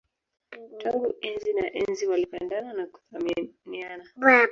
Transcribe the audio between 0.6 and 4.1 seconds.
Tangu enzi na enzi walipendana na kuthaminiana